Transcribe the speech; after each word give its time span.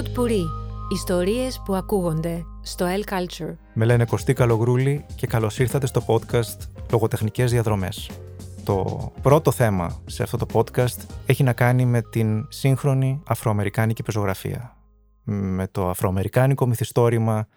Pod 0.00 0.18
Puri. 0.18 0.44
Ιστορίες 0.92 1.62
που 1.64 1.74
ακούγονται 1.74 2.44
στο 2.62 2.86
El 2.86 3.12
Culture. 3.12 3.56
Με 3.74 3.84
λένε 3.84 4.04
Κωστή 4.04 4.32
Καλογρούλη 4.32 5.06
και 5.14 5.26
καλώς 5.26 5.58
ήρθατε 5.58 5.86
στο 5.86 6.04
podcast 6.06 6.68
Λογοτεχνικές 6.90 7.50
Διαδρομές. 7.50 8.10
Το 8.64 9.12
πρώτο 9.22 9.50
θέμα 9.50 10.02
σε 10.06 10.22
αυτό 10.22 10.36
το 10.36 10.46
podcast 10.52 10.96
έχει 11.26 11.42
να 11.42 11.52
κάνει 11.52 11.84
με 11.84 12.02
την 12.02 12.46
σύγχρονη 12.48 13.22
αφροαμερικάνικη 13.26 14.02
πεζογραφία. 14.02 14.76
Με 15.24 15.68
το 15.68 15.88
αφροαμερικάνικο 15.88 16.66
μυθιστόρημα 16.66 17.48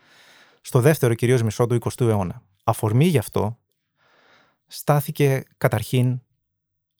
στο 0.61 0.79
δεύτερο 0.79 1.13
κυρίως 1.13 1.43
μισό 1.43 1.67
του 1.67 1.77
20ου 1.81 2.07
αιώνα. 2.07 2.41
Αφορμή 2.63 3.05
γι' 3.05 3.17
αυτό 3.17 3.57
στάθηκε 4.67 5.43
καταρχήν 5.57 6.21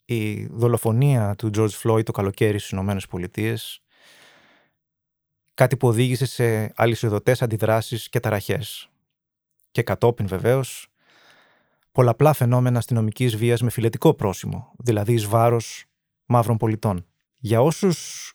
η 0.04 0.46
δολοφονία 0.46 1.34
του 1.38 1.50
George 1.56 1.82
Floyd 1.82 2.04
το 2.04 2.12
καλοκαίρι 2.12 2.58
στις 2.58 2.70
Ηνωμένες 2.70 3.06
Πολιτείες 3.06 3.83
κάτι 5.54 5.76
που 5.76 5.88
οδήγησε 5.88 6.26
σε 6.26 6.72
αλυσιδωτές 6.76 7.42
αντιδράσεις 7.42 8.08
και 8.08 8.20
ταραχές. 8.20 8.88
Και 9.70 9.82
κατόπιν 9.82 10.26
βεβαίως 10.26 10.88
πολλαπλά 11.92 12.32
φαινόμενα 12.32 12.78
αστυνομικής 12.78 13.36
βίας 13.36 13.62
με 13.62 13.70
φιλετικό 13.70 14.14
πρόσημο, 14.14 14.72
δηλαδή 14.78 15.12
εις 15.12 15.26
βάρος 15.26 15.84
μαύρων 16.26 16.56
πολιτών. 16.56 17.06
Για 17.34 17.62
όσους 17.62 18.32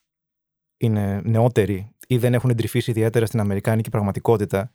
είναι 0.77 1.21
νεότεροι 1.23 1.91
ή 2.07 2.17
δεν 2.17 2.33
έχουν 2.33 2.49
εντρυφήσει 2.49 2.91
ιδιαίτερα 2.91 3.25
στην 3.25 3.39
αμερικάνικη 3.39 3.89
πραγματικότητα, 3.89 4.71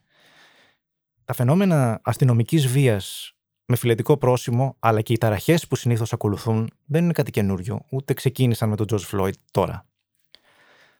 τα 1.24 1.32
φαινόμενα 1.32 2.00
αστυνομικής 2.04 2.66
βίας 2.66 3.34
με 3.66 3.76
φιλετικό 3.76 4.16
πρόσημο, 4.16 4.76
αλλά 4.78 5.00
και 5.00 5.12
οι 5.12 5.18
ταραχές 5.18 5.66
που 5.66 5.76
συνήθως 5.76 6.12
ακολουθούν, 6.12 6.70
δεν 6.84 7.04
είναι 7.04 7.12
κάτι 7.12 7.30
καινούριο, 7.30 7.84
ούτε 7.90 8.14
ξεκίνησαν 8.14 8.68
με 8.68 8.76
τον 8.76 8.86
George 8.90 9.10
Floyd 9.10 9.34
τώρα 9.50 9.86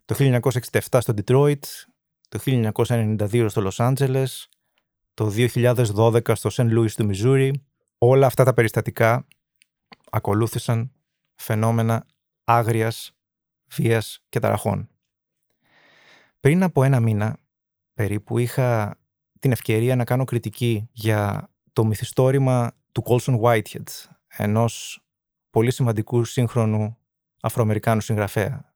το 0.05 0.15
1967 0.19 0.99
στο 1.01 1.15
Detroit, 1.17 1.63
το 2.29 2.39
1992 2.45 3.47
στο 3.49 3.71
Los 3.71 3.93
Angeles, 3.93 4.27
το 5.15 5.33
2012 5.37 6.35
στο 6.35 6.51
St. 6.53 6.79
Louis 6.79 6.91
του 6.91 7.05
Μιζούρι. 7.05 7.65
Όλα 7.99 8.27
αυτά 8.27 8.45
τα 8.45 8.53
περιστατικά 8.53 9.27
ακολούθησαν 10.11 10.93
φαινόμενα 11.35 12.07
άγριας 12.45 13.17
βίας 13.69 14.23
και 14.29 14.39
ταραχών. 14.39 14.89
Πριν 16.41 16.63
από 16.63 16.85
ένα 16.85 17.01
μήνα 17.01 17.37
περίπου 17.95 18.39
είχα 18.39 18.99
την 19.39 19.53
ευκαιρία 19.53 19.97
να 19.97 20.05
κάνω 20.05 20.25
κριτική 20.25 20.89
για 20.93 21.51
το 21.73 21.85
μυθιστόρημα 21.85 22.73
του 22.93 23.03
Colson 23.07 23.41
Whitehead, 23.41 23.89
ενός 24.37 25.05
πολύ 25.51 25.73
σημαντικού 25.73 26.25
σύγχρονου 26.25 26.99
Αφροαμερικάνου 27.41 28.01
συγγραφέα, 28.01 28.74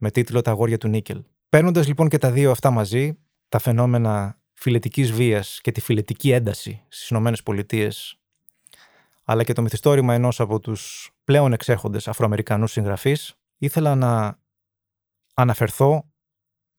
με 0.00 0.10
τίτλο 0.10 0.40
Τα 0.40 0.50
αγόρια 0.50 0.78
του 0.78 0.88
Νίκελ. 0.88 1.22
Παίρνοντας 1.48 1.86
λοιπόν 1.86 2.08
και 2.08 2.18
τα 2.18 2.30
δύο 2.30 2.50
αυτά 2.50 2.70
μαζί, 2.70 3.18
τα 3.48 3.58
φαινόμενα 3.58 4.40
φιλετικής 4.52 5.12
βίας 5.12 5.60
και 5.62 5.72
τη 5.72 5.80
φιλετική 5.80 6.30
ένταση 6.30 6.84
στις 6.88 7.10
ΗΠΑ, 7.10 7.88
αλλά 9.24 9.44
και 9.44 9.52
το 9.52 9.62
μυθιστόρημα 9.62 10.14
ενός 10.14 10.40
από 10.40 10.60
τους 10.60 11.10
πλέον 11.24 11.52
εξέχοντες 11.52 12.08
Αφροαμερικανούς 12.08 12.72
συγγραφείς, 12.72 13.34
ήθελα 13.58 13.94
να 13.94 14.38
αναφερθώ 15.34 16.10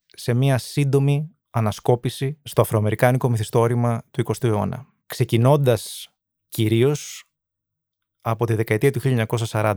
σε 0.05 0.33
μία 0.33 0.57
σύντομη 0.57 1.35
ανασκόπηση 1.49 2.39
στο 2.43 2.61
αφροαμερικάνικο 2.61 3.29
μυθιστόρημα 3.29 4.03
του 4.11 4.23
20ου 4.25 4.43
αιώνα. 4.43 4.87
Ξεκινώντας 5.05 6.13
κυρίως 6.47 7.23
από 8.21 8.45
τη 8.45 8.53
δεκαετία 8.53 8.91
του 8.91 8.99
1940. 9.03 9.75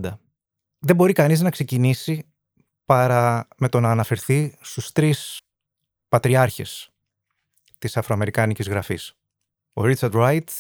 Δεν 0.79 0.97
μπορεί 0.97 1.12
κανείς 1.12 1.41
να 1.41 1.51
ξεκινήσει 1.51 2.34
παρά 2.85 3.49
με 3.57 3.69
το 3.69 3.81
να 3.81 3.91
αναφερθεί 3.91 4.57
στους 4.61 4.92
τρεις 4.92 5.41
πατριάρχες 6.08 6.91
της 7.79 7.97
αφροαμερικάνικης 7.97 8.69
γραφής. 8.69 9.17
Ο 9.73 9.85
Ρίτσαρντ 9.85 10.14
Ράιτ, 10.14 10.51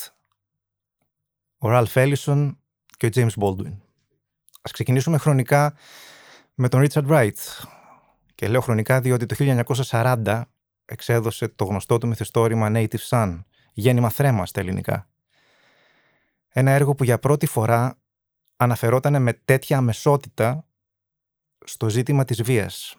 ο 1.58 1.68
Ραλφ 1.68 1.92
Ellison 1.94 2.56
και 2.96 3.06
ο 3.06 3.08
James 3.14 3.42
Baldwin. 3.42 3.76
Ας 4.62 4.70
ξεκινήσουμε 4.72 5.18
χρονικά 5.18 5.74
με 6.54 6.68
τον 6.68 6.80
Ρίτσαρντ 6.80 7.10
Ράιτ. 7.10 7.38
Και 8.34 8.48
λέω 8.48 8.60
χρονικά 8.60 9.00
διότι 9.00 9.26
το 9.26 9.34
1940 9.90 10.42
εξέδωσε 10.84 11.48
το 11.48 11.64
γνωστό 11.64 11.98
του 11.98 12.06
μυθιστόρημα 12.06 12.70
Native 12.74 13.08
Son, 13.08 13.42
γέννημα 13.72 14.10
θρέμας 14.10 14.48
στα 14.48 14.60
ελληνικά. 14.60 15.08
Ένα 16.48 16.70
έργο 16.70 16.94
που 16.94 17.04
για 17.04 17.18
πρώτη 17.18 17.46
φορά 17.46 17.98
αναφερόταν 18.56 19.22
με 19.22 19.32
τέτοια 19.32 19.76
αμεσότητα 19.76 20.64
στο 21.64 21.88
ζήτημα 21.88 22.24
της 22.24 22.42
βίας. 22.42 22.96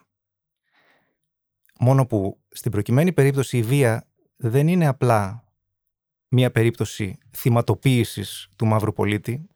Μόνο 1.78 2.06
που 2.06 2.40
στην 2.48 2.70
προκειμένη 2.70 3.12
περίπτωση 3.12 3.58
η 3.58 3.62
βία 3.62 4.06
δεν 4.36 4.68
είναι 4.68 4.86
απλά 4.86 5.44
μία 6.28 6.50
περίπτωση 6.50 7.18
θυματοποίησης 7.36 8.48
του 8.56 8.66
μαύρου 8.66 8.92
πολίτη, 8.92 9.46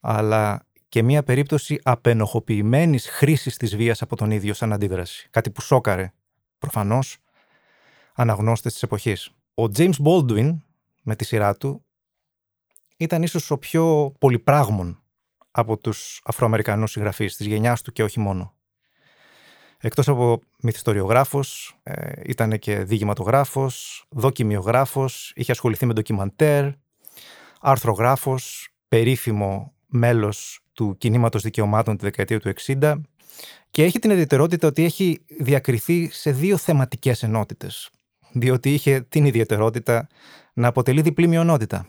αλλά 0.00 0.66
και 0.88 1.02
μία 1.02 1.22
περίπτωση 1.22 1.80
απενοχοποιημένης 1.82 3.08
χρήσης 3.08 3.56
της 3.56 3.76
βίας 3.76 4.02
από 4.02 4.16
τον 4.16 4.30
ίδιο 4.30 4.54
σαν 4.54 4.72
αντίδραση. 4.72 5.28
Κάτι 5.30 5.50
που 5.50 5.60
σόκαρε, 5.60 6.12
προφανώς, 6.58 7.18
αναγνώστες 8.14 8.72
της 8.72 8.82
εποχής. 8.82 9.30
Ο 9.54 9.62
James 9.76 9.94
Baldwin, 10.04 10.56
με 11.02 11.16
τη 11.16 11.24
σειρά 11.24 11.56
του, 11.56 11.84
ήταν 12.96 13.22
ίσως 13.22 13.50
ο 13.50 13.58
πιο 13.58 14.14
πολυπράγμων 14.18 15.02
από 15.58 15.78
τους 15.78 16.20
Αφροαμερικανούς 16.24 16.90
συγγραφείς 16.90 17.36
της 17.36 17.46
γενιάς 17.46 17.82
του 17.82 17.92
και 17.92 18.02
όχι 18.02 18.20
μόνο. 18.20 18.54
Εκτός 19.80 20.08
από 20.08 20.40
μυθιστοριογράφος, 20.62 21.78
ε, 21.82 22.12
ήταν 22.24 22.58
και 22.58 22.78
διηγηματογράφος, 22.78 24.04
δοκιμιογράφος, 24.08 25.32
είχε 25.34 25.52
ασχοληθεί 25.52 25.86
με 25.86 25.92
ντοκιμαντέρ, 25.92 26.64
άρθρογράφος, 27.60 28.68
περίφημο 28.88 29.72
μέλος 29.86 30.60
του 30.72 30.96
κινήματος 30.98 31.42
δικαιωμάτων 31.42 31.96
τη 31.96 32.04
δεκαετία 32.04 32.40
του 32.40 32.48
60 32.48 33.00
και 33.70 33.84
έχει 33.84 33.98
την 33.98 34.10
ιδιαιτερότητα 34.10 34.66
ότι 34.66 34.84
έχει 34.84 35.24
διακριθεί 35.38 36.08
σε 36.12 36.30
δύο 36.30 36.56
θεματικές 36.56 37.22
ενότητες, 37.22 37.90
διότι 38.32 38.74
είχε 38.74 39.00
την 39.00 39.24
ιδιαιτερότητα 39.24 40.06
να 40.52 40.68
αποτελεί 40.68 41.02
διπλή 41.02 41.26
μειονότητα. 41.26 41.86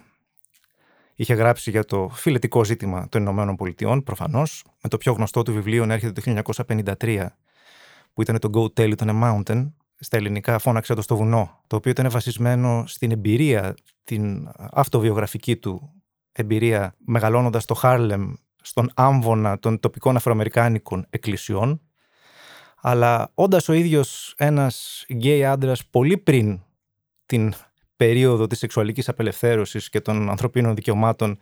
Είχε 1.20 1.34
γράψει 1.34 1.70
για 1.70 1.86
το 1.86 2.10
φιλετικό 2.14 2.64
ζήτημα 2.64 3.10
των 3.10 3.22
Ηνωμένων 3.22 3.56
Πολιτειών, 3.56 4.04
προφανώς, 4.04 4.64
με 4.82 4.90
το 4.90 4.98
πιο 4.98 5.14
γνωστό 5.14 5.44
του 5.44 5.54
βιβλίο 5.54 5.86
να 5.86 5.94
έρχεται 5.94 6.22
το 6.22 6.44
1953, 7.00 7.26
που 8.14 8.22
ήταν 8.22 8.40
το 8.40 8.50
Go 8.54 8.80
Tell 8.80 8.96
It 8.96 9.06
on 9.06 9.10
a 9.10 9.24
Mountain, 9.24 9.72
στα 10.00 10.18
ελληνικά 10.18 10.60
φώναξε 10.60 10.94
το 10.94 11.02
στο 11.02 11.16
βουνό, 11.16 11.64
το 11.68 11.76
οποίο 11.76 11.92
ήταν 11.92 12.10
βασισμένο 12.10 12.84
στην 12.88 13.12
εμπειρία, 13.12 13.76
την 14.04 14.50
αυτοβιογραφική 14.72 15.58
του 15.58 16.02
εμπειρία, 16.32 16.96
μεγαλώνοντας 16.98 17.64
στο 17.64 17.74
Χάρλεμ, 17.74 18.34
στον 18.62 18.92
άμβονα 18.94 19.60
των 19.60 19.80
τοπικών 19.80 20.16
αφροαμερικάνικων 20.16 21.06
εκκλησιών, 21.10 21.82
αλλά 22.82 23.32
όντας 23.34 23.70
ο 23.70 23.74
ίδιος 23.74 24.34
ένας 24.38 25.06
γκέι 25.14 25.46
άντρας 25.46 25.86
πολύ 25.86 26.18
πριν 26.18 26.62
την 27.26 27.54
περίοδο 28.00 28.48
της 28.48 28.58
σεξουαλικής 28.58 29.10
απελευθέρωσης 29.10 29.90
και 29.90 30.02
των 30.02 30.30
ανθρωπίνων 30.30 30.76
δικαιωμάτων 30.76 31.40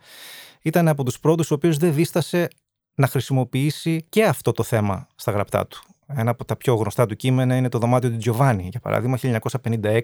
ήταν 0.62 0.88
από 0.88 1.04
τους 1.04 1.20
πρώτους 1.20 1.50
ο 1.50 1.54
οποίος 1.54 1.76
δεν 1.76 1.94
δίστασε 1.94 2.48
να 2.94 3.06
χρησιμοποιήσει 3.06 4.06
και 4.08 4.24
αυτό 4.24 4.52
το 4.52 4.62
θέμα 4.62 5.08
στα 5.14 5.32
γραπτά 5.32 5.66
του. 5.66 5.82
Ένα 6.06 6.30
από 6.30 6.44
τα 6.44 6.56
πιο 6.56 6.74
γνωστά 6.74 7.06
του 7.06 7.16
κείμενα 7.16 7.56
είναι 7.56 7.68
το 7.68 7.78
δωμάτιο 7.78 8.10
του 8.10 8.16
Τζιοβάνι, 8.16 8.68
για 8.70 8.80
παράδειγμα, 8.80 9.18
1956, 9.62 10.00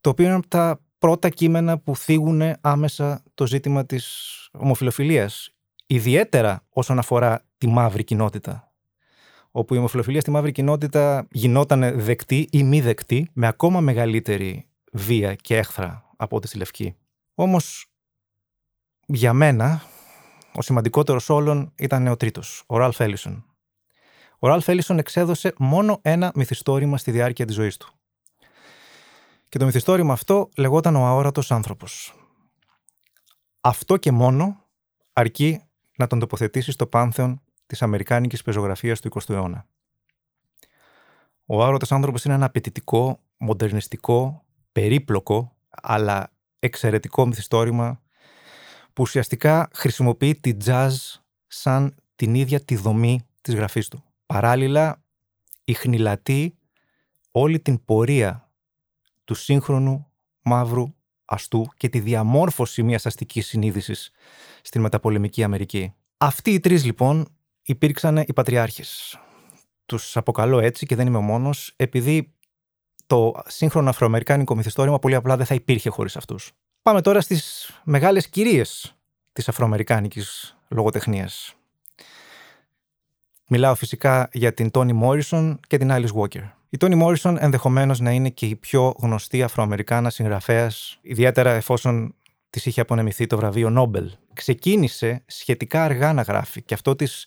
το 0.00 0.10
οποίο 0.10 0.26
είναι 0.26 0.34
από 0.34 0.48
τα 0.48 0.80
πρώτα 0.98 1.28
κείμενα 1.28 1.78
που 1.78 1.96
θίγουν 1.96 2.42
άμεσα 2.60 3.22
το 3.34 3.46
ζήτημα 3.46 3.86
της 3.86 4.26
ομοφιλοφιλίας, 4.52 5.50
ιδιαίτερα 5.86 6.64
όσον 6.68 6.98
αφορά 6.98 7.44
τη 7.58 7.66
μαύρη 7.66 8.04
κοινότητα 8.04 8.72
όπου 9.50 9.74
η 9.74 9.78
ομοφιλοφιλία 9.78 10.20
στη 10.20 10.30
μαύρη 10.30 10.52
κοινότητα 10.52 11.26
γινόταν 11.30 12.00
δεκτή 12.00 12.48
ή 12.52 12.62
μη 12.62 12.80
δεκτή 12.80 13.30
με 13.32 13.46
ακόμα 13.46 13.80
μεγαλύτερη 13.80 14.69
βία 14.90 15.34
και 15.34 15.56
έχθρα 15.56 16.04
από 16.16 16.36
ό,τι 16.36 16.46
στη 16.46 16.56
Λευκή. 16.56 16.96
Όμως, 17.34 17.86
για 19.06 19.32
μένα, 19.32 19.82
ο 20.54 20.62
σημαντικότερος 20.62 21.28
όλων 21.28 21.72
ήταν 21.76 22.06
ο 22.06 22.16
τρίτος, 22.16 22.64
ο 22.66 22.76
Ραλφ 22.76 23.00
Έλισον. 23.00 23.44
Ο 24.38 24.48
Ραλφ 24.48 24.68
Έλισον 24.68 24.98
εξέδωσε 24.98 25.54
μόνο 25.58 25.98
ένα 26.02 26.32
μυθιστόρημα 26.34 26.98
στη 26.98 27.10
διάρκεια 27.10 27.46
της 27.46 27.54
ζωής 27.54 27.76
του. 27.76 27.92
Και 29.48 29.58
το 29.58 29.64
μυθιστόρημα 29.64 30.12
αυτό 30.12 30.48
λεγόταν 30.56 30.96
«Ο 30.96 31.06
αόρατος 31.06 31.50
άνθρωπος». 31.50 32.14
Αυτό 33.60 33.96
και 33.96 34.12
μόνο 34.12 34.64
αρκεί 35.12 35.62
να 35.96 36.06
τον 36.06 36.18
τοποθετήσει 36.18 36.70
στο 36.70 36.86
πάνθεον 36.86 37.42
της 37.66 37.82
αμερικάνικης 37.82 38.42
πεζογραφίας 38.42 39.00
του 39.00 39.08
20ου 39.08 39.34
αιώνα. 39.34 39.66
Ο 41.46 41.62
αόρατος 41.62 41.92
άνθρωπος 41.92 42.24
είναι 42.24 42.34
ένα 42.34 42.46
απαιτητικό, 42.46 43.20
μοντερνιστικό, 43.36 44.44
περίπλοκο 44.72 45.56
αλλά 45.70 46.32
εξαιρετικό 46.58 47.26
μυθιστόρημα 47.26 48.00
που 48.92 49.02
ουσιαστικά 49.02 49.68
χρησιμοποιεί 49.72 50.34
τη 50.34 50.56
jazz 50.64 50.90
σαν 51.46 51.94
την 52.16 52.34
ίδια 52.34 52.60
τη 52.60 52.76
δομή 52.76 53.20
της 53.40 53.54
γραφής 53.54 53.88
του. 53.88 54.04
Παράλληλα, 54.26 55.02
η 55.64 55.72
χνηλατή 55.72 56.58
όλη 57.30 57.60
την 57.60 57.84
πορεία 57.84 58.50
του 59.24 59.34
σύγχρονου 59.34 60.10
μαύρου 60.42 60.94
αστού 61.24 61.66
και 61.76 61.88
τη 61.88 62.00
διαμόρφωση 62.00 62.82
μιας 62.82 63.06
αστικής 63.06 63.46
συνείδησης 63.46 64.10
στην 64.62 64.80
μεταπολεμική 64.80 65.42
Αμερική. 65.42 65.94
Αυτοί 66.16 66.50
οι 66.50 66.60
τρεις 66.60 66.84
λοιπόν 66.84 67.28
υπήρξαν 67.62 68.16
οι 68.16 68.32
πατριάρχες. 68.32 69.18
Τους 69.86 70.16
αποκαλώ 70.16 70.58
έτσι 70.58 70.86
και 70.86 70.96
δεν 70.96 71.06
είμαι 71.06 71.16
ο 71.16 71.22
μόνος, 71.22 71.72
επειδή 71.76 72.34
το 73.10 73.32
σύγχρονο 73.46 73.90
αφροαμερικάνικο 73.90 74.56
μυθιστόρημα 74.56 74.98
πολύ 74.98 75.14
απλά 75.14 75.36
δεν 75.36 75.46
θα 75.46 75.54
υπήρχε 75.54 75.90
χωρίς 75.90 76.16
αυτούς. 76.16 76.52
Πάμε 76.82 77.00
τώρα 77.00 77.20
στις 77.20 77.70
μεγάλες 77.84 78.28
κυρίες 78.28 78.94
της 79.32 79.48
αφροαμερικάνικης 79.48 80.56
λογοτεχνίας. 80.68 81.54
Μιλάω 83.48 83.74
φυσικά 83.74 84.28
για 84.32 84.54
την 84.54 84.70
Τόνι 84.70 84.92
Μόρισον 84.92 85.60
και 85.66 85.78
την 85.78 85.88
Alice 85.92 86.12
Walker. 86.14 86.50
Η 86.68 86.76
Τόνι 86.76 86.94
Μόρισον 86.94 87.36
ενδεχομένως 87.40 88.00
να 88.00 88.10
είναι 88.10 88.28
και 88.28 88.46
η 88.46 88.56
πιο 88.56 88.94
γνωστή 88.98 89.42
Αφροαμερικάνα 89.42 90.10
συγγραφέας, 90.10 90.98
ιδιαίτερα 91.02 91.50
εφόσον 91.50 92.14
της 92.50 92.66
είχε 92.66 92.80
απονεμηθεί 92.80 93.26
το 93.26 93.36
βραβείο 93.36 93.70
Νόμπελ. 93.70 94.10
Ξεκίνησε 94.32 95.22
σχετικά 95.26 95.84
αργά 95.84 96.12
να 96.12 96.22
γράφει 96.22 96.62
και 96.62 96.74
αυτό 96.74 96.96
της 96.96 97.26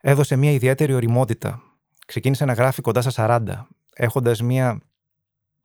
έδωσε 0.00 0.36
μια 0.36 0.50
ιδιαίτερη 0.50 0.94
οριμότητα. 0.94 1.62
Ξεκίνησε 2.06 2.44
να 2.44 2.52
γράφει 2.52 2.80
κοντά 2.80 3.02
στα 3.02 3.40
40, 3.46 3.66
έχοντας 3.94 4.42
μια 4.42 4.80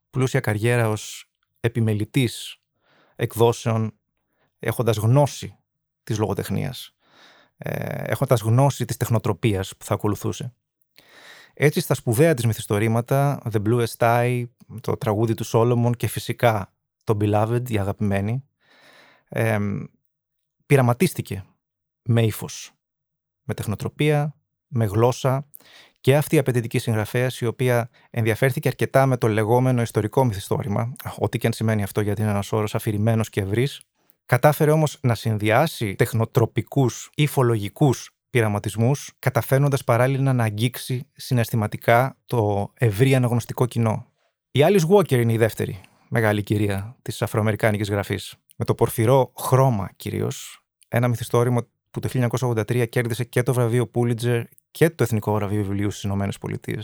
πλούσια 0.09 0.39
καριέρα 0.39 0.89
ως 0.89 1.31
επιμελητής 1.59 2.57
εκδόσεων, 3.15 3.93
έχοντας 4.59 4.97
γνώση 4.97 5.57
της 6.03 6.17
λογοτεχνίας, 6.17 6.95
ε, 7.57 8.03
έχοντας 8.11 8.41
γνώση 8.41 8.85
της 8.85 8.97
τεχνοτροπίας 8.97 9.77
που 9.77 9.85
θα 9.85 9.93
ακολουθούσε. 9.93 10.53
Έτσι 11.53 11.79
στα 11.79 11.93
σπουδαία 11.93 12.33
της 12.33 12.45
μυθιστορήματα, 12.45 13.41
The 13.51 13.61
Bluest 13.65 13.97
Eye, 13.97 14.43
το 14.81 14.97
τραγούδι 14.97 15.33
του 15.33 15.43
Σόλομον 15.43 15.93
και 15.93 16.07
φυσικά 16.07 16.73
το 17.03 17.17
Beloved, 17.21 17.69
η 17.69 17.79
αγαπημένη, 17.79 18.43
ε, 19.29 19.57
πειραματίστηκε 20.65 21.45
με 22.01 22.23
ύφος, 22.23 22.71
με 23.43 23.53
τεχνοτροπία, 23.53 24.35
με 24.67 24.85
γλώσσα 24.85 25.49
και 26.01 26.15
αυτή 26.15 26.35
η 26.35 26.37
απαιτητική 26.37 26.79
συγγραφέα 26.79 27.31
η 27.39 27.45
οποία 27.45 27.89
ενδιαφέρθηκε 28.09 28.67
αρκετά 28.67 29.05
με 29.05 29.17
το 29.17 29.27
λεγόμενο 29.27 29.81
ιστορικό 29.81 30.25
μυθιστόρημα, 30.25 30.95
ό,τι 31.17 31.37
και 31.37 31.47
αν 31.47 31.53
σημαίνει 31.53 31.83
αυτό 31.83 32.01
γιατί 32.01 32.21
είναι 32.21 32.29
ένας 32.29 32.51
όρος 32.51 32.75
αφηρημένος 32.75 33.29
και 33.29 33.41
ευρύς, 33.41 33.81
κατάφερε 34.25 34.71
όμως 34.71 34.97
να 35.01 35.15
συνδυάσει 35.15 35.95
τεχνοτροπικούς, 35.95 37.09
υφολογικούς 37.15 38.11
πειραματισμούς, 38.29 39.11
καταφέρνοντας 39.19 39.83
παράλληλα 39.83 40.33
να 40.33 40.43
αγγίξει 40.43 41.07
συναισθηματικά 41.13 42.17
το 42.25 42.71
ευρύ 42.73 43.15
αναγνωστικό 43.15 43.65
κοινό. 43.65 44.05
Η 44.51 44.59
Alice 44.63 44.95
Walker 44.95 45.19
είναι 45.19 45.33
η 45.33 45.37
δεύτερη 45.37 45.81
μεγάλη 46.09 46.43
κυρία 46.43 46.95
της 47.01 47.21
Αφροαμερικάνικης 47.21 47.89
γραφής. 47.89 48.35
Με 48.55 48.65
το 48.65 48.75
πορφυρό 48.75 49.31
χρώμα 49.37 49.91
κυρίως, 49.95 50.63
ένα 50.87 51.07
μυθιστόρημα 51.07 51.67
που 51.91 51.99
το 51.99 52.09
1983 52.39 52.85
κέρδισε 52.89 53.23
και 53.23 53.43
το 53.43 53.53
βραβείο 53.53 53.91
Pulitzer 53.93 54.43
και 54.71 54.89
το 54.89 55.03
Εθνικό 55.03 55.33
Βραβείο 55.33 55.63
Βιβλίου 55.63 55.91
στις 55.91 56.03
ΗΠΑ. 56.03 56.83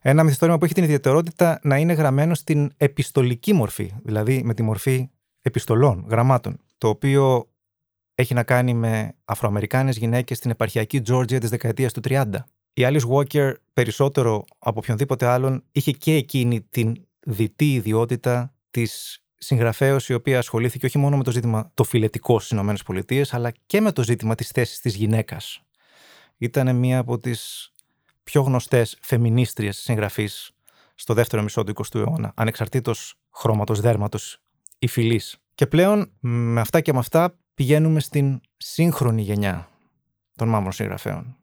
Ένα 0.00 0.22
μυθιστόρημα 0.22 0.58
που 0.58 0.64
έχει 0.64 0.74
την 0.74 0.84
ιδιαιτερότητα 0.84 1.60
να 1.62 1.76
είναι 1.76 1.92
γραμμένο 1.92 2.34
στην 2.34 2.72
επιστολική 2.76 3.52
μορφή, 3.52 3.92
δηλαδή 4.02 4.42
με 4.44 4.54
τη 4.54 4.62
μορφή 4.62 5.10
επιστολών, 5.42 6.06
γραμμάτων, 6.08 6.60
το 6.78 6.88
οποίο 6.88 7.50
έχει 8.14 8.34
να 8.34 8.42
κάνει 8.42 8.74
με 8.74 9.14
Αφροαμερικάνες 9.24 9.96
γυναίκες 9.96 10.36
στην 10.36 10.50
επαρχιακή 10.50 11.00
Τζόρτζια 11.00 11.40
της 11.40 11.50
δεκαετίας 11.50 11.92
του 11.92 12.00
30. 12.04 12.24
Η 12.72 12.82
Alice 12.84 13.08
Walker 13.10 13.52
περισσότερο 13.72 14.44
από 14.58 14.78
οποιονδήποτε 14.78 15.26
άλλον 15.26 15.64
είχε 15.72 15.90
και 15.92 16.14
εκείνη 16.14 16.60
την 16.60 17.06
διτή 17.20 17.74
ιδιότητα 17.74 18.54
της 18.70 19.22
συγγραφέως 19.36 20.08
η 20.08 20.14
οποία 20.14 20.38
ασχολήθηκε 20.38 20.86
όχι 20.86 20.98
μόνο 20.98 21.16
με 21.16 21.22
το 21.22 21.30
ζήτημα 21.30 21.70
το 21.74 21.84
φιλετικό 21.84 22.40
στις 22.40 22.58
ΗΠΑ, 22.58 23.36
αλλά 23.36 23.52
και 23.66 23.80
με 23.80 23.92
το 23.92 24.02
ζήτημα 24.02 24.34
της 24.34 24.48
θέσης 24.48 24.80
της 24.80 24.94
γυναίκας. 24.94 25.62
Ήταν 26.42 26.76
μία 26.76 26.98
από 26.98 27.18
τις 27.18 27.72
πιο 28.22 28.42
γνωστές 28.42 28.98
φεμινίστριες 29.00 29.78
συγγραφείς 29.78 30.50
στο 30.94 31.14
δεύτερο 31.14 31.42
μισό 31.42 31.64
του 31.64 31.72
20ου 31.72 31.94
αιώνα, 31.94 32.32
ανεξαρτήτως 32.36 33.14
χρώματος 33.30 33.80
δέρματος 33.80 34.42
ή 34.78 34.86
φυλής. 34.86 35.36
Και 35.54 35.66
πλέον 35.66 36.12
με 36.20 36.60
αυτά 36.60 36.80
και 36.80 36.92
με 36.92 36.98
αυτά 36.98 37.38
πηγαίνουμε 37.54 38.00
στην 38.00 38.40
σύγχρονη 38.56 39.22
γενιά 39.22 39.68
των 40.36 40.48
μαύρων 40.48 40.72
συγγραφέων. 40.72 41.36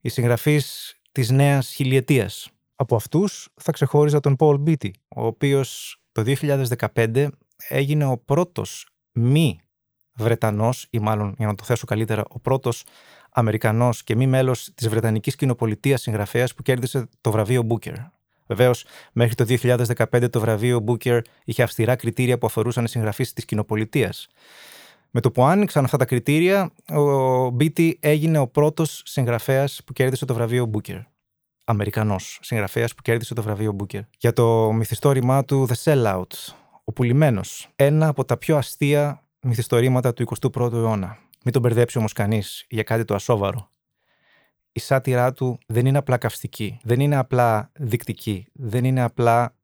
Οι 0.00 0.08
συγγραφείς 0.08 0.96
της 1.12 1.30
νέας 1.30 1.72
χιλιετίας. 1.72 2.48
Από 2.76 2.96
αυτούς 2.96 3.48
θα 3.54 3.72
ξεχώριζα 3.72 4.20
τον 4.20 4.36
Paul 4.38 4.62
Beatty, 4.66 4.90
ο 5.08 5.26
οποίος 5.26 6.00
το 6.12 6.22
2015 6.22 7.28
έγινε 7.68 8.04
ο 8.04 8.18
πρώτος 8.18 8.88
μη 9.12 9.58
Βρετανός, 10.16 10.86
ή 10.90 10.98
μάλλον 10.98 11.34
για 11.38 11.46
να 11.46 11.54
το 11.54 11.64
θέσω 11.64 11.86
καλύτερα, 11.86 12.22
ο 12.28 12.38
πρώτος 12.38 12.84
Αμερικανός 13.36 14.04
και 14.04 14.16
μη 14.16 14.26
μέλος 14.26 14.70
της 14.74 14.88
Βρετανικής 14.88 15.36
Κοινοπολιτείας 15.36 16.00
συγγραφέας 16.00 16.54
που 16.54 16.62
κέρδισε 16.62 17.08
το 17.20 17.30
βραβείο 17.30 17.66
Booker. 17.68 17.94
Βεβαίως, 18.46 18.84
μέχρι 19.12 19.34
το 19.34 19.44
2015 19.44 20.28
το 20.30 20.40
βραβείο 20.40 20.84
Booker 20.86 21.20
είχε 21.44 21.62
αυστηρά 21.62 21.96
κριτήρια 21.96 22.38
που 22.38 22.46
αφορούσαν 22.46 22.86
συγγραφείς 22.86 23.32
της 23.32 23.44
κοινοπολιτείας. 23.44 24.28
Με 25.10 25.20
το 25.20 25.30
που 25.30 25.44
άνοιξαν 25.44 25.84
αυτά 25.84 25.96
τα 25.96 26.04
κριτήρια, 26.04 26.72
ο 26.88 27.48
Μπίτι 27.50 27.98
έγινε 28.00 28.38
ο 28.38 28.46
πρώτος 28.46 29.02
συγγραφέας 29.04 29.80
που 29.86 29.92
κέρδισε 29.92 30.24
το 30.24 30.34
βραβείο 30.34 30.70
Booker. 30.72 31.02
Αμερικανός 31.64 32.38
συγγραφέας 32.42 32.94
που 32.94 33.02
κέρδισε 33.02 33.34
το 33.34 33.42
βραβείο 33.42 33.76
Booker. 33.78 34.00
Για 34.18 34.32
το 34.32 34.72
μυθιστόρημά 34.72 35.44
του 35.44 35.68
The 35.68 35.74
Sellout, 35.84 36.32
ο 36.84 36.92
πουλημένος. 36.92 37.68
Ένα 37.76 38.08
από 38.08 38.24
τα 38.24 38.36
πιο 38.36 38.56
αστεία 38.56 39.22
μυθιστορήματα 39.40 40.12
του 40.12 40.22
21ου 40.22 40.72
αιώνα. 40.72 41.18
Μην 41.44 41.52
τον 41.52 41.62
μπερδέψει 41.62 41.98
όμως 41.98 42.12
κανείς 42.12 42.66
για 42.68 42.82
κάτι 42.82 43.04
το 43.04 43.14
ασόβαρο. 43.14 43.70
Η 44.72 44.80
σάτυρά 44.80 45.32
του 45.32 45.58
δεν 45.66 45.86
είναι 45.86 45.98
απλά 45.98 46.16
καυστική, 46.16 46.78
δεν 46.82 47.00
είναι 47.00 47.16
απλά 47.16 47.70
δεικτική, 47.74 48.46
δεν 48.52 48.84
είναι 48.84 49.00
απλά 49.02 49.56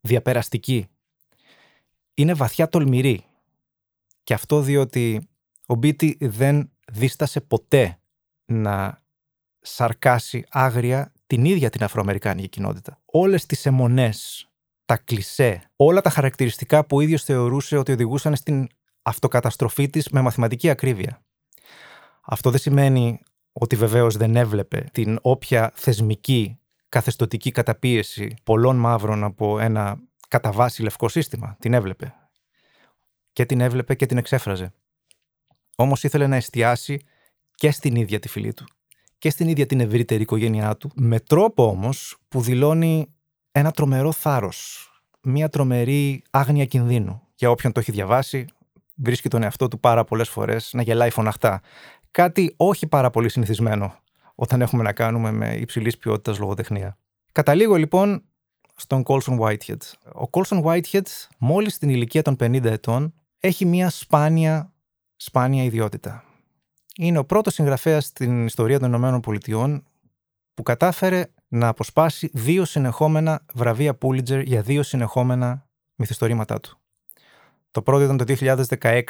διαπεραστική. 0.00 0.86
Είναι 2.14 2.34
βαθιά 2.34 2.68
τολμηρή 2.68 3.24
και 4.22 4.34
αυτό 4.34 4.60
διότι 4.60 5.28
ο 5.66 5.74
Μπίτι 5.74 6.16
δεν 6.20 6.70
δίστασε 6.92 7.40
ποτέ 7.40 8.00
να 8.44 9.02
σαρκάσει 9.60 10.46
άγρια 10.48 11.12
την 11.26 11.44
ίδια 11.44 11.70
την 11.70 11.84
Αφροαμερικάνικη 11.84 12.48
κοινότητα. 12.48 13.00
Όλες 13.04 13.46
τις 13.46 13.66
αιμονές, 13.66 14.50
τα 14.84 14.96
κλισέ, 14.96 15.70
όλα 15.76 16.00
τα 16.00 16.10
χαρακτηριστικά 16.10 16.86
που 16.86 16.96
ο 16.96 17.00
ίδιος 17.00 17.24
θεωρούσε 17.24 17.76
ότι 17.76 17.92
οδηγούσαν 17.92 18.36
στην 18.36 18.68
αυτοκαταστροφή 19.02 19.90
της 19.90 20.08
με 20.08 20.20
μαθηματική 20.20 20.70
ακρίβεια. 20.70 21.22
Αυτό 22.20 22.50
δεν 22.50 22.60
σημαίνει 22.60 23.20
ότι 23.52 23.76
βεβαίως 23.76 24.16
δεν 24.16 24.36
έβλεπε 24.36 24.84
την 24.92 25.18
όποια 25.22 25.72
θεσμική 25.74 26.58
καθεστοτική 26.88 27.50
καταπίεση 27.50 28.34
πολλών 28.42 28.76
μαύρων 28.76 29.24
από 29.24 29.58
ένα 29.58 29.98
κατά 30.28 30.52
βάση 30.52 30.82
λευκό 30.82 31.08
σύστημα. 31.08 31.56
Την 31.60 31.74
έβλεπε 31.74 32.14
και 33.32 33.46
την 33.46 33.60
έβλεπε 33.60 33.94
και 33.94 34.06
την 34.06 34.18
εξέφραζε. 34.18 34.72
Όμως 35.76 36.04
ήθελε 36.04 36.26
να 36.26 36.36
εστιάσει 36.36 37.06
και 37.54 37.70
στην 37.70 37.96
ίδια 37.96 38.18
τη 38.18 38.28
φυλή 38.28 38.52
του 38.52 38.64
και 39.20 39.30
στην 39.30 39.48
ίδια 39.48 39.66
την 39.66 39.80
ευρύτερη 39.80 40.22
οικογένειά 40.22 40.76
του, 40.76 40.90
με 40.94 41.20
τρόπο 41.20 41.68
όμως 41.68 42.16
που 42.28 42.40
δηλώνει 42.40 43.14
ένα 43.52 43.70
τρομερό 43.70 44.12
θάρρος, 44.12 44.88
μια 45.22 45.48
τρομερή 45.48 46.22
άγνοια 46.30 46.64
κινδύνου. 46.64 47.22
Για 47.34 47.50
όποιον 47.50 47.72
το 47.72 47.80
έχει 47.80 47.90
διαβάσει, 47.90 48.46
βρίσκει 49.02 49.28
τον 49.28 49.42
εαυτό 49.42 49.68
του 49.68 49.80
πάρα 49.80 50.04
πολλές 50.04 50.28
φορές 50.28 50.70
να 50.72 50.82
γελάει 50.82 51.10
φωναχτά. 51.10 51.60
Κάτι 52.10 52.54
όχι 52.56 52.86
πάρα 52.86 53.10
πολύ 53.10 53.28
συνηθισμένο 53.28 53.94
όταν 54.34 54.60
έχουμε 54.60 54.82
να 54.82 54.92
κάνουμε 54.92 55.30
με 55.30 55.54
υψηλής 55.54 55.98
ποιότητας 55.98 56.38
λογοτεχνία. 56.38 56.98
Καταλήγω 57.32 57.76
λοιπόν 57.76 58.24
στον 58.76 59.02
Colson 59.06 59.38
Whitehead. 59.38 59.76
Ο 60.14 60.28
Colson 60.30 60.62
Whitehead, 60.62 61.06
μόλις 61.38 61.74
στην 61.74 61.88
ηλικία 61.88 62.22
των 62.22 62.36
50 62.40 62.64
ετών, 62.64 63.14
έχει 63.40 63.64
μια 63.64 63.90
σπάνια, 63.90 64.72
σπάνια 65.16 65.62
ιδιότητα. 65.62 66.24
Είναι 66.96 67.18
ο 67.18 67.24
πρώτος 67.24 67.54
συγγραφέας 67.54 68.04
στην 68.04 68.46
ιστορία 68.46 68.78
των 68.78 68.88
Ηνωμένων 68.88 69.20
Πολιτειών 69.20 69.84
που 70.54 70.62
κατάφερε 70.62 71.24
να 71.48 71.68
αποσπάσει 71.68 72.30
δύο 72.32 72.64
συνεχόμενα 72.64 73.44
βραβεία 73.54 73.98
Pulitzer 74.02 74.42
για 74.44 74.62
δύο 74.62 74.82
συνεχόμενα 74.82 75.68
μυθιστορήματά 75.94 76.60
του. 76.60 76.79
Το 77.70 77.82
πρώτο 77.82 78.04
ήταν 78.04 78.16
το 78.16 78.24
2016 78.78 79.02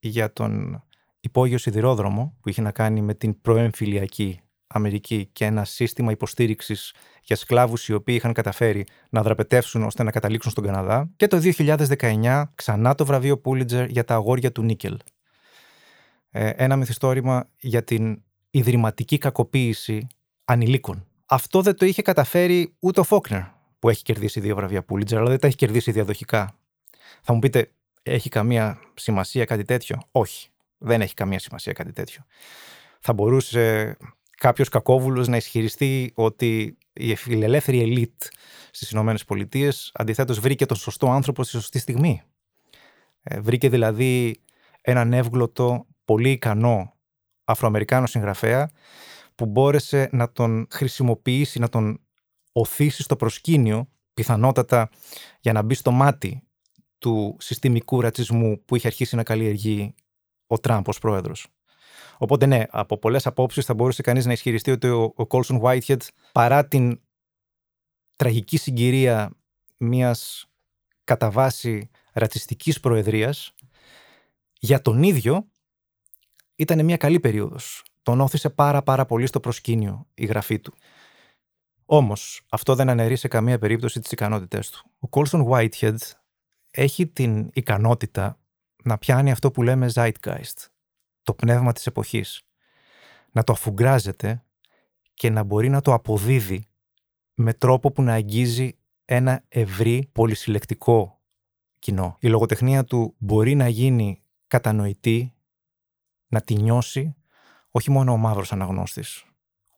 για 0.00 0.32
τον 0.32 0.82
υπόγειο 1.20 1.58
σιδηρόδρομο 1.58 2.36
που 2.40 2.48
είχε 2.48 2.62
να 2.62 2.70
κάνει 2.70 3.00
με 3.00 3.14
την 3.14 3.40
προεμφυλιακή 3.40 4.40
Αμερική 4.74 5.28
και 5.32 5.44
ένα 5.44 5.64
σύστημα 5.64 6.12
υποστήριξης 6.12 6.94
για 7.22 7.36
σκλάβους 7.36 7.88
οι 7.88 7.92
οποίοι 7.92 8.14
είχαν 8.18 8.32
καταφέρει 8.32 8.86
να 9.10 9.22
δραπετεύσουν 9.22 9.82
ώστε 9.82 10.02
να 10.02 10.10
καταλήξουν 10.10 10.50
στον 10.50 10.64
Καναδά. 10.64 11.10
Και 11.16 11.26
το 11.26 11.40
2019 11.98 12.42
ξανά 12.54 12.94
το 12.94 13.04
βραβείο 13.06 13.38
Πούλιτζερ 13.38 13.88
για 13.88 14.04
τα 14.04 14.14
αγόρια 14.14 14.52
του 14.52 14.62
Νίκελ. 14.62 14.98
Ε, 16.30 16.48
ένα 16.48 16.76
μυθιστόρημα 16.76 17.48
για 17.56 17.84
την 17.84 18.22
ιδρυματική 18.50 19.18
κακοποίηση 19.18 20.06
ανηλίκων. 20.44 21.06
Αυτό 21.26 21.62
δεν 21.62 21.76
το 21.76 21.86
είχε 21.86 22.02
καταφέρει 22.02 22.74
ούτε 22.78 23.00
ο 23.00 23.02
Φόκνερ, 23.02 23.40
που 23.78 23.88
έχει 23.88 24.02
κερδίσει 24.02 24.40
δύο 24.40 24.54
βραβεία 24.54 24.84
Πούλιτζερ, 24.84 25.18
αλλά 25.18 25.28
δεν 25.28 25.38
τα 25.38 25.46
έχει 25.46 25.56
κερδίσει 25.56 25.90
διαδοχικά. 25.90 26.58
Θα 27.22 27.32
μου 27.32 27.38
πείτε, 27.38 27.70
έχει 28.02 28.28
καμία 28.28 28.78
σημασία 28.94 29.44
κάτι 29.44 29.64
τέτοιο; 29.64 30.02
Όχι, 30.10 30.48
δεν 30.78 31.00
έχει 31.00 31.14
καμία 31.14 31.38
σημασία 31.38 31.72
κάτι 31.72 31.92
τέτοιο. 31.92 32.24
Θα 33.00 33.12
μπορούσε 33.12 33.96
κάποιος 34.36 34.68
κακόβουλος 34.68 35.28
να 35.28 35.36
ισχυριστεί 35.36 36.12
ότι 36.14 36.78
η 36.92 37.14
φιλελεύθερη 37.14 37.80
ελίτ 37.80 38.22
στις 38.70 38.90
Ηνωμένες 38.90 39.24
Πολιτείες 39.24 39.90
αντιθέτως 39.94 40.40
βρήκε 40.40 40.66
τον 40.66 40.76
σωστό 40.76 41.10
άνθρωπο 41.10 41.42
στη 41.42 41.52
σωστή 41.52 41.78
στιγμή. 41.78 42.22
Ε, 43.22 43.40
βρήκε 43.40 43.68
δηλαδή 43.68 44.42
έναν 44.80 45.12
εύγλωτο, 45.12 45.86
πολύ 46.04 46.30
ικανό 46.30 46.96
Αφροαμερικάνο 47.44 48.06
συγγραφέα 48.06 48.70
που 49.34 49.46
μπόρεσε 49.46 50.08
να 50.12 50.32
τον 50.32 50.66
χρησιμοποιήσει, 50.70 51.58
να 51.58 51.68
τον 51.68 52.00
οθήσει 52.52 53.02
στο 53.02 53.16
προσκήνιο, 53.16 53.88
πιθανότατα 54.14 54.90
για 55.40 55.52
να 55.52 55.62
μπει 55.62 55.74
στο 55.74 55.90
μάτι 55.90 56.42
του 57.02 57.36
συστημικού 57.40 58.00
ρατσισμού 58.00 58.64
που 58.64 58.76
είχε 58.76 58.86
αρχίσει 58.86 59.16
να 59.16 59.22
καλλιεργεί 59.22 59.94
ο 60.46 60.58
Τραμπ 60.58 60.88
ως 60.88 60.98
πρόεδρος. 60.98 61.46
Οπότε 62.18 62.46
ναι, 62.46 62.64
από 62.70 62.98
πολλές 62.98 63.26
απόψεις 63.26 63.64
θα 63.64 63.74
μπορούσε 63.74 64.02
κανείς 64.02 64.26
να 64.26 64.32
ισχυριστεί 64.32 64.70
ότι 64.70 64.88
ο 64.88 65.26
Κόλσον 65.26 65.60
Whitehead, 65.62 66.00
παρά 66.32 66.68
την 66.68 67.00
τραγική 68.16 68.56
συγκυρία 68.56 69.30
μιας 69.76 70.46
κατά 71.04 71.30
βάση 71.30 71.90
ρατσιστικής 72.12 72.80
προεδρίας, 72.80 73.54
για 74.58 74.82
τον 74.82 75.02
ίδιο 75.02 75.48
ήταν 76.56 76.84
μια 76.84 76.96
καλή 76.96 77.20
περίοδος. 77.20 77.84
Τον 78.02 78.20
όθησε 78.20 78.50
πάρα 78.50 78.82
πάρα 78.82 79.06
πολύ 79.06 79.26
στο 79.26 79.40
προσκήνιο 79.40 80.06
η 80.14 80.24
γραφή 80.24 80.58
του. 80.60 80.74
Όμως, 81.84 82.42
αυτό 82.50 82.74
δεν 82.74 82.88
αναιρεί 82.88 83.16
σε 83.16 83.28
καμία 83.28 83.58
περίπτωση 83.58 84.00
τις 84.00 84.12
ικανότητές 84.12 84.70
του. 84.70 84.90
Ο 84.98 85.08
Κόλσον 85.08 85.46
Whitehead 85.48 85.96
έχει 86.74 87.06
την 87.06 87.50
ικανότητα 87.52 88.38
να 88.84 88.98
πιάνει 88.98 89.30
αυτό 89.30 89.50
που 89.50 89.62
λέμε 89.62 89.90
zeitgeist, 89.94 90.66
το 91.22 91.34
πνεύμα 91.34 91.72
της 91.72 91.86
εποχής, 91.86 92.42
να 93.32 93.44
το 93.44 93.52
αφουγκράζεται 93.52 94.44
και 95.14 95.30
να 95.30 95.42
μπορεί 95.42 95.68
να 95.68 95.80
το 95.80 95.92
αποδίδει 95.92 96.66
με 97.34 97.54
τρόπο 97.54 97.92
που 97.92 98.02
να 98.02 98.12
αγγίζει 98.12 98.78
ένα 99.04 99.44
ευρύ 99.48 100.08
πολυσυλλεκτικό 100.12 101.20
κοινό. 101.78 102.16
Η 102.20 102.28
λογοτεχνία 102.28 102.84
του 102.84 103.14
μπορεί 103.18 103.54
να 103.54 103.68
γίνει 103.68 104.22
κατανοητή, 104.46 105.34
να 106.26 106.40
τη 106.40 106.54
νιώσει 106.54 107.14
όχι 107.70 107.90
μόνο 107.90 108.12
ο 108.12 108.16
μαύρος 108.16 108.52
αναγνώστης, 108.52 109.24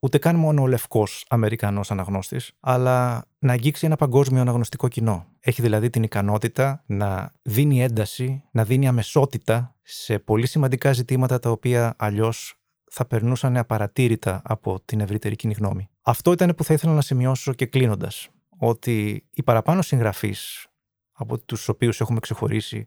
ούτε 0.01 0.19
καν 0.19 0.37
μόνο 0.37 0.63
ο 0.63 0.67
λευκός 0.67 1.25
Αμερικανός 1.29 1.91
αναγνώστης, 1.91 2.53
αλλά 2.61 3.25
να 3.39 3.53
αγγίξει 3.53 3.87
ένα 3.87 3.97
παγκόσμιο 3.97 4.41
αναγνωστικό 4.41 4.89
κοινό. 4.89 5.27
Έχει 5.47 5.63
δηλαδή 5.63 5.91
την 5.91 6.03
ικανότητα 6.03 6.83
να 6.87 7.33
δίνει 7.43 7.83
ένταση, 7.83 8.45
να 8.51 8.65
δίνει 8.65 8.89
αμεσότητα 8.89 9.75
σε 9.83 10.19
πολύ 10.19 10.47
σημαντικά 10.47 10.93
ζητήματα 10.93 11.39
τα 11.39 11.51
οποία 11.51 11.95
αλλιώς 11.99 12.61
θα 12.91 13.05
περνούσαν 13.07 13.57
απαρατήρητα 13.57 14.43
από 14.45 14.81
την 14.85 15.01
ευρύτερη 15.01 15.37
κοινή 15.37 15.55
γνώμη. 15.55 15.89
Αυτό 16.03 16.33
ήταν 16.33 16.55
που 16.55 16.65
θα 16.65 16.75
ήθελα 16.75 16.93
να 16.93 17.01
σημειώσω 17.01 17.53
και 17.53 17.67
κλείνοντας. 17.67 18.29
Ότι 18.59 19.27
οι 19.35 19.43
παραπάνω 19.43 19.83
συγγραφείς 19.83 20.67
από 21.13 21.39
τους 21.39 21.69
οποίους 21.69 22.01
έχουμε 22.01 22.21
ξεχωρίσει 22.21 22.87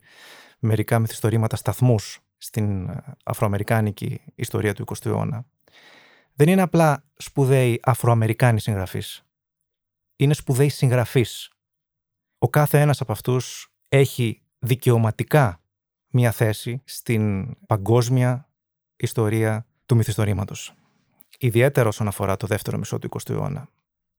μερικά 0.59 0.99
μυθιστορήματα 0.99 1.55
σταθμούς 1.55 2.19
στην 2.37 2.89
αφροαμερικάνικη 3.23 4.21
ιστορία 4.35 4.73
του 4.73 4.85
20ου 4.87 5.05
αιώνα, 5.05 5.45
δεν 6.33 6.47
είναι 6.47 6.61
απλά 6.61 7.03
σπουδαίοι 7.17 7.79
αφροαμερικάνοι 7.83 8.59
συγγραφείς. 8.59 9.25
Είναι 10.15 10.33
σπουδαίοι 10.33 10.69
συγγραφείς. 10.69 11.51
Ο 12.37 12.49
κάθε 12.49 12.79
ένας 12.79 13.01
από 13.01 13.11
αυτούς 13.11 13.71
έχει 13.89 14.41
δικαιωματικά 14.59 15.61
μία 16.07 16.31
θέση 16.31 16.81
στην 16.85 17.55
παγκόσμια 17.65 18.49
ιστορία 18.95 19.65
του 19.85 19.95
μυθιστορήματος. 19.95 20.73
Ιδιαίτερα 21.39 21.87
όσον 21.87 22.07
αφορά 22.07 22.37
το 22.37 22.47
δεύτερο 22.47 22.77
μισό 22.77 22.99
του 22.99 23.09
20ου 23.09 23.29
αιώνα. 23.29 23.69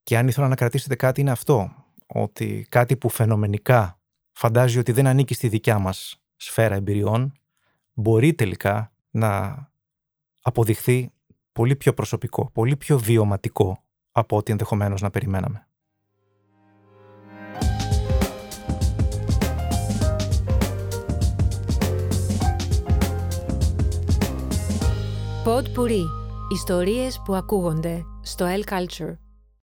Και 0.02 0.16
αν 0.16 0.28
ήθελα 0.28 0.48
να 0.48 0.54
κρατήσετε 0.54 0.96
κάτι 0.96 1.20
είναι 1.20 1.30
αυτό, 1.30 1.74
ότι 2.06 2.66
κάτι 2.68 2.96
που 2.96 3.08
φαινομενικά 3.08 4.00
φαντάζει 4.32 4.78
ότι 4.78 4.92
δεν 4.92 5.06
ανήκει 5.06 5.34
στη 5.34 5.48
δικιά 5.48 5.78
μας 5.78 6.20
σφαίρα 6.36 6.74
εμπειριών, 6.74 7.32
μπορεί 7.92 8.34
τελικά 8.34 8.92
να 9.10 9.56
αποδειχθεί 10.40 11.12
πολύ 11.52 11.76
πιο 11.76 11.94
προσωπικό, 11.94 12.50
πολύ 12.50 12.76
πιο 12.76 12.98
βιωματικό 12.98 13.84
από 14.12 14.36
ό,τι 14.36 14.52
ενδεχομένως 14.52 15.00
να 15.00 15.10
περιμέναμε. 15.10 15.67
Pod 25.48 25.62
Puri. 25.62 26.04
Ιστορίες 26.52 27.22
που 27.24 27.34
ακούγονται 27.34 28.04
στο 28.22 28.46
El 28.46 28.72
Culture. 28.72 29.27